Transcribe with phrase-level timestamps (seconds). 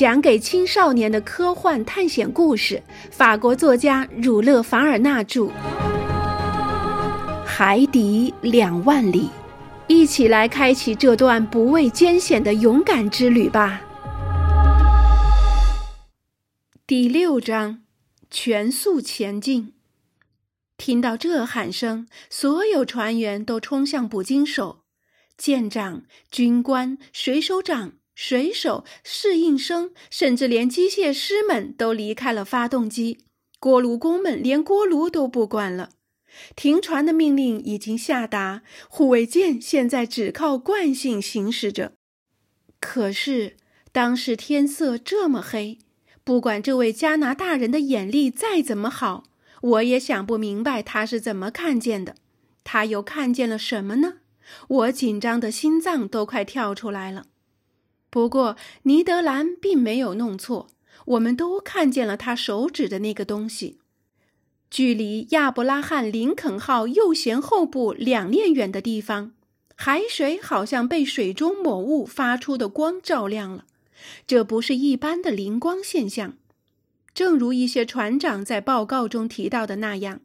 [0.00, 5.42] 讲给青少年的科幻探险故事，法国作家儒勒·凡尔纳著，
[7.44, 9.24] 《海底两万里》，
[9.88, 13.82] 一起来开启这段不畏艰险的勇敢之旅吧。
[16.86, 17.82] 第六章，
[18.30, 19.74] 全速前进。
[20.78, 24.78] 听到这喊声，所有船员都冲向捕鲸手，
[25.36, 27.99] 舰长、军官、水手长。
[28.22, 33.24] 水手、侍应生，甚至连机械师们都离开了发动机。
[33.58, 35.88] 锅炉工们连锅炉都不管了。
[36.54, 41.92] 停船的命令已经下达，护卫舰现在只靠惯性行驶着。
[42.78, 43.56] 可是，
[43.90, 45.78] 当时天色这么黑，
[46.22, 49.24] 不管这位加拿大人的眼力再怎么好，
[49.62, 52.16] 我也想不明白他是怎么看见的。
[52.62, 54.18] 他又看见了什么呢？
[54.68, 57.24] 我紧张的心脏都快跳出来了。
[58.10, 60.66] 不过，尼德兰并没有弄错，
[61.06, 63.78] 我们都看见了他手指的那个东西。
[64.68, 69.32] 距离亚伯拉罕·林肯号右舷后部两链远的地方，
[69.76, 73.64] 海水好像被水中某物发出的光照亮了。
[74.26, 76.36] 这不是一般的灵光现象，
[77.14, 80.20] 正如一些船长在报告中提到的那样，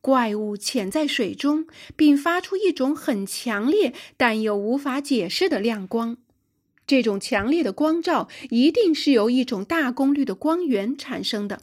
[0.00, 1.66] 怪物潜在水中，
[1.96, 6.16] 并发出一种很强烈但又无法解释的亮光。
[6.88, 11.60] 这种强烈的光照一定是由一种大功率的光源产生的。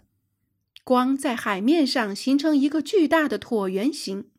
[0.84, 4.30] 光在海面上形成一个巨大的椭圆形，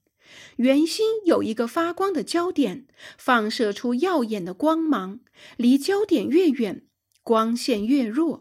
[0.59, 2.87] 圆心有一个发光的焦点，
[3.19, 5.19] 放射出耀眼的光芒。
[5.57, 6.87] 离焦点越远，
[7.25, 8.41] 光线越弱。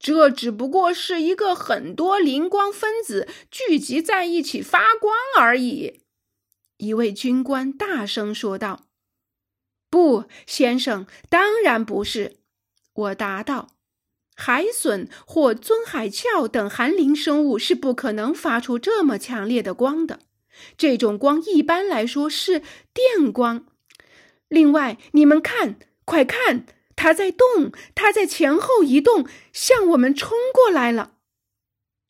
[0.00, 6.00] 这只不过是一个很多灵光分子聚集在一起发光而已。
[6.78, 8.89] 一位军官大声说道。
[9.90, 12.36] 不，先生，当然不是。
[12.94, 13.68] 我答道
[14.36, 20.20] ：“海隼或尊海鞘等寒灵生物是不可能发出这么强烈的光的。
[20.76, 22.62] 这种光一般来说是
[22.92, 23.66] 电光。
[24.48, 31.14] 另外，你们看，快看，它在动，它在前后移动，向我们冲过来了。”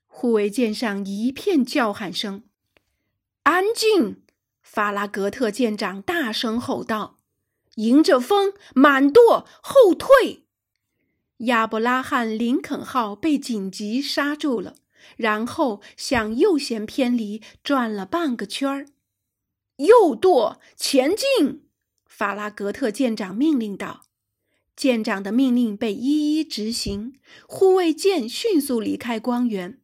[0.07, 2.43] 护卫舰上一片叫喊声。
[3.45, 4.23] “安静！”
[4.63, 7.20] 法拉格特舰长大声吼道。
[7.81, 10.45] 迎着风，满舵后退。
[11.39, 14.75] 亚伯拉罕·林肯号被紧急刹住了，
[15.17, 18.87] 然后向右舷偏离，转了半个圈儿。
[19.77, 21.63] 右舵前进！
[22.07, 24.03] 法拉格特舰长命令道。
[24.77, 27.15] 舰长的命令被一一执行，
[27.47, 29.81] 护卫舰迅速离开光源。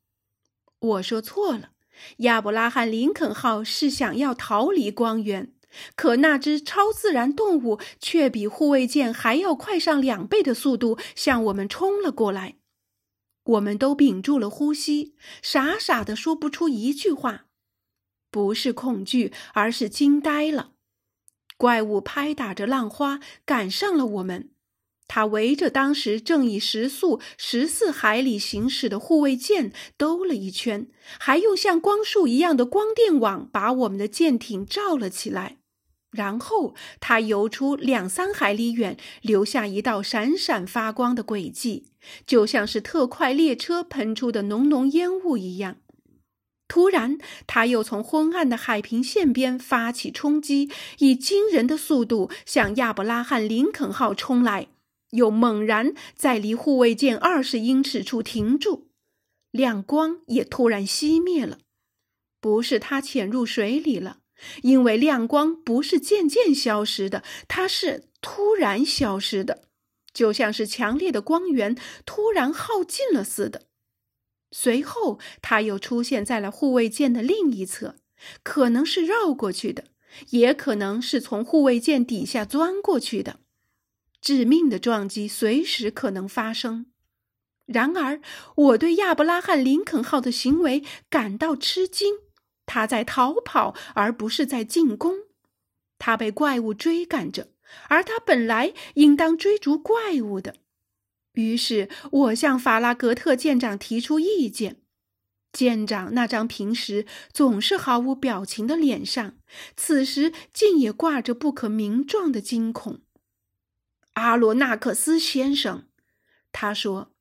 [0.79, 1.71] 我说错了，
[2.19, 5.55] 亚伯拉罕·林肯号是想要逃离光源。
[5.95, 12.57] 可那只超自然动物却比护卫舰还要快上两倍的速度向我们冲了过来，
[13.45, 17.47] 我们都屏住了呼吸，傻傻的说不出一句话，
[18.31, 20.73] 不是恐惧，而是惊呆了。
[21.57, 24.51] 怪物拍打着浪花赶上了我们，
[25.09, 35.59] 他围着当时正以时速十四海里行驶的护卫舰兜了一圈，还用像光束一样的光电网把我们的舰艇罩了起来。
[36.13, 41.89] 然后他游出两三海里远，留下一道闪闪发光的轨迹，
[42.27, 45.77] 就像是特快列车喷出的浓浓烟雾一样。
[46.69, 54.69] 突然，他又从昏暗的海平线边发起冲击，以惊人的速度向亚伯拉罕·林肯号冲来，
[55.11, 58.89] 又猛然在离护卫舰二十英尺处停住，
[59.51, 61.59] 亮光也突然熄灭了。
[62.41, 64.19] 不是它潜入水里了。
[64.61, 69.63] 因为亮光不是渐渐消失的，它是突然消失的，
[70.13, 71.75] 就像是强烈的光源
[72.05, 73.63] 突然耗尽了似的。
[74.51, 77.97] 随后，它又出现在了护卫舰的另一侧，
[78.43, 79.85] 可能是绕过去的，
[80.29, 83.41] 也可能是从护卫舰底下钻过去的。
[84.27, 86.87] 致命的撞击随时可能发生。
[87.65, 88.21] 然而，
[88.57, 92.17] 我对亚伯拉罕·林肯号的行为感到吃惊。
[92.67, 95.15] 他在逃跑，而不是在进攻。
[95.97, 97.53] 他被怪物追赶着，
[97.89, 100.57] 而他本来应当追逐怪物的。
[101.35, 104.83] 于是我向法拉格特舰长提出意见。
[105.53, 109.37] 舰长那张平时总是毫无表情的脸上，
[109.77, 113.03] 此时竟也挂着不可名状的惊恐。
[114.27, 115.85] 阿罗纳克斯先生，
[116.51, 117.13] 他说：“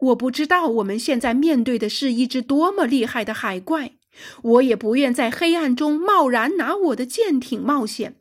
[0.00, 3.96] 我不知道我们现在面对的是一只多么厉害的海怪。”
[4.42, 8.16] 我也不愿在黑暗中贸然拿我的舰艇冒险。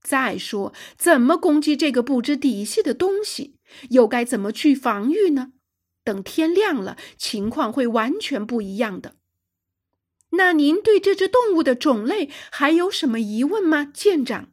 [0.00, 3.56] 再说，怎么攻击这个不知底细的东西？
[3.90, 5.52] 又该怎么去防御呢？
[6.02, 9.14] 等天亮了，情况会完全不一样的。
[10.30, 14.48] 那您对这只动物的种类还有什么疑问吗，舰长？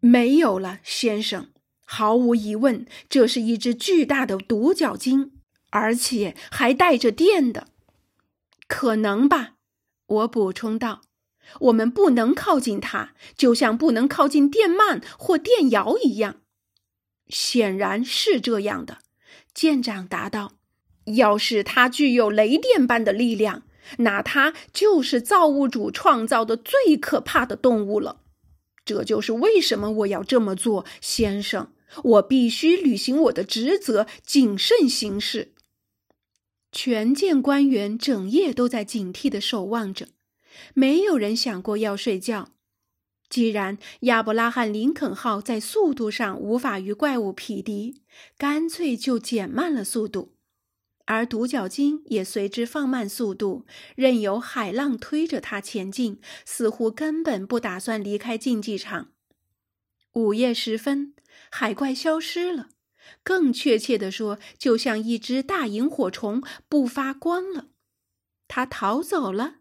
[0.00, 1.50] 没有了，先生。
[1.96, 5.30] 毫无疑问，这是一只巨大的独角鲸，
[5.70, 7.68] 而且还带着电的。
[8.66, 9.52] 可能吧，
[10.06, 11.02] 我补充道。
[11.60, 16.40] 我们不能靠近它，就像不能靠近电鳗或电鳐一样。
[17.28, 18.98] 显然是这样的，
[19.54, 20.54] 舰长答道。
[21.04, 23.62] 要是它具有雷电般的力量，
[23.98, 28.23] 那它就是造物主创造的最可怕的动物了。
[28.84, 31.72] 这就是为什么我要这么做，先生。
[32.02, 35.52] 我必须履行我的职责，谨慎行事。
[36.72, 40.08] 全舰官员整夜都在警惕的守望着，
[40.74, 42.50] 没有人想过要睡觉。
[43.30, 48.02] 既然亚伯拉罕·林肯号在速度上无法与怪物匹敌，
[48.36, 50.32] 干脆就减慢了速度，
[51.06, 53.66] 而独角鲸也随之放慢速度，
[53.96, 59.12] 任由海浪推着它前进，似乎根本不打算离开竞技场。
[60.12, 61.14] 午夜时分。
[61.50, 62.68] 海怪消失了，
[63.22, 67.66] 更确切地说，就像一只大萤火虫不发光了。
[68.48, 69.56] 它逃走了。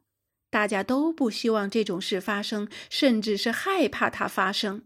[0.49, 4.83] 大家都不希望这种事发生，甚至是害怕它发生。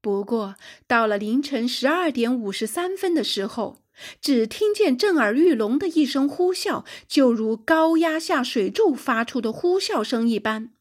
[0.00, 0.56] 不过，
[0.86, 3.82] 到了凌晨十二点五十三分的时候，
[4.20, 10.72] 只听见震耳欲聋的一声呼啸，就如高压下水柱发出的呼啸声一般。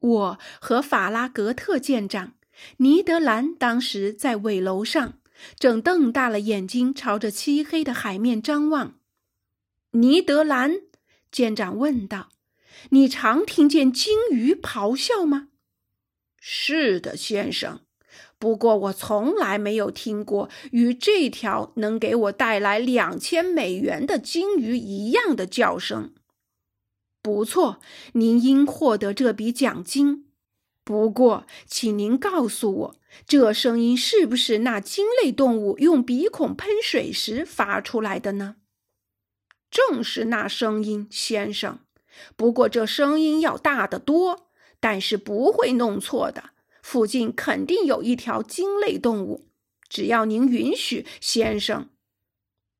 [0.00, 2.34] 我和法拉格特舰长。
[2.78, 5.20] 尼德兰当时在尾楼上，
[5.60, 8.98] 正瞪大了眼睛朝着漆黑的海面张望。
[9.92, 10.80] 尼德兰
[11.30, 12.30] 舰长问道
[12.90, 15.50] ：“你常听见鲸鱼咆哮吗
[16.40, 17.82] ？”“是的，先生。
[18.38, 26.14] 不过我从来没有听过与这条能给我带来两千美元的鲸鱼一样的叫声。
[27.20, 27.80] ”“不错，
[28.12, 30.26] 您应获得这笔奖金。”
[30.84, 32.96] 不过，请您告诉我，
[33.26, 38.56] 这声音是不是那鲸类动物用鼻孔喷水时发出来的呢？
[39.70, 41.80] 正是那声音，先生。
[42.36, 44.48] 不过这声音要大得多，
[44.80, 46.50] 但是不会弄错的。
[46.90, 49.50] 附近肯定有一条鲸类动物，
[49.90, 51.90] 只要您允许，先生。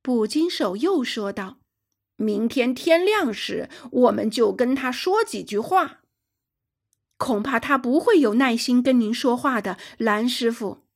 [0.00, 1.58] 捕鲸手又说道
[2.16, 6.00] ：“明天天亮时，我们就跟他说几句话。”
[7.18, 10.86] 恐怕他不会有耐心跟您说话的，蓝师傅。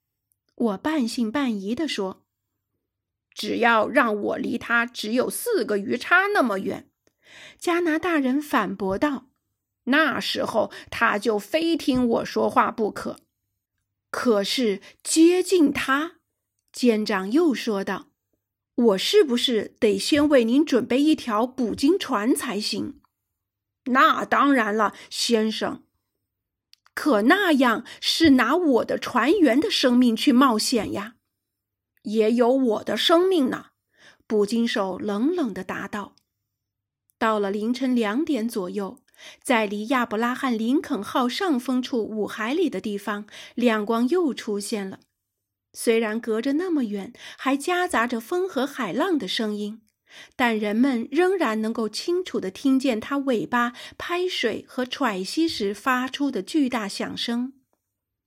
[0.55, 2.23] 我半信半疑地说
[3.35, 6.89] ：“只要让我离他只有四个鱼叉那么远。”
[7.61, 9.27] 加拿大人反驳道
[9.85, 13.19] ：“那时候他就非听我说话不可。”
[14.11, 16.17] 可是接近他，
[16.71, 18.09] 舰长又说道
[18.75, 23.01] ：“我是不是得先为您准备一条捕鲸船才行？”
[23.87, 25.83] 那当然了，先生。
[26.95, 31.15] 可那样是拿我的船员的生命去冒险呀，
[32.03, 33.69] 也有我的生命呢。
[34.27, 36.15] 捕鲸手冷冷的答道。
[37.19, 38.99] 到了凌晨两点左右，
[39.43, 45.01] 在离亚伯拉罕·林肯号上风处五海里的地方，亮光又出现了。
[45.73, 49.83] 虽然隔着那么远，还夹杂着风和海浪的声音。
[50.37, 57.55] 但人们仍然能够清楚地听见它尾巴拍水和喘息时发出的巨大响声。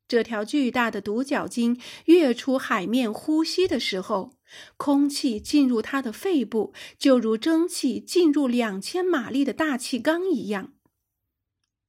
[0.08, 4.34] 这条巨大的独角鲸跃出海面呼吸的时候，
[4.78, 10.74] 空气进入它的肺部，就如蒸汽进入两千马力的大气缸一样。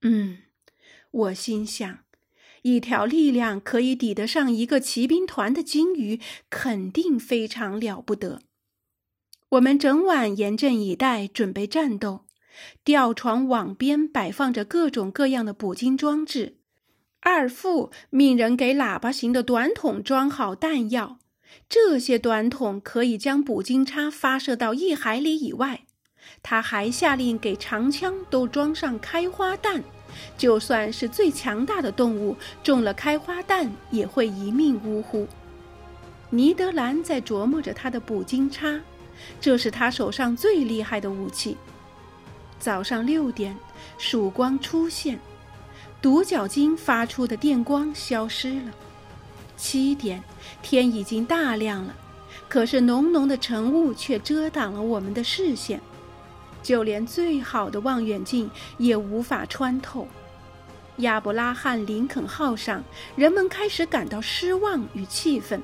[0.08, 0.38] 嗯，
[1.10, 1.98] 我心想，
[2.62, 8.42] 一条力量可以抵得上一个骑兵团的鲸鱼，肯定非常了不得。
[9.48, 12.26] 我们整晚严阵以待，准备战斗。
[12.84, 16.58] 吊床网边摆放着各种各样的捕鲸装置。
[17.20, 21.18] 二副命人给喇叭形的短筒装好弹药，
[21.68, 25.82] 这些短筒可以将捕鲸叉发射到一海里以外。
[26.42, 29.84] 他还下令给长枪都装上开花弹，
[30.37, 35.26] 就算是最强大的动物中了开花弹，也会一命呜呼。
[36.30, 38.80] 尼德兰在琢磨着他的捕鲸叉。
[39.40, 41.56] 这是他手上最厉害的武器。
[42.58, 43.56] 早上六点，
[43.96, 45.18] 曙光出现，
[46.02, 48.73] 独角鲸发出的电光消失了。
[49.56, 50.23] 七点，
[50.61, 51.94] 天已经大亮了，
[52.46, 55.80] 可是浓浓的晨雾却遮挡了我们的视线，
[56.66, 60.08] 就连最好的望远镜也无法穿透。
[60.96, 62.82] 亚伯拉罕·林肯号上，
[63.14, 65.62] 人们开始感到失望与气愤。